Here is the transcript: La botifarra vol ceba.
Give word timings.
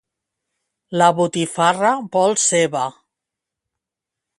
La 1.01 1.11
botifarra 1.19 1.93
vol 2.19 2.35
ceba. 2.49 2.87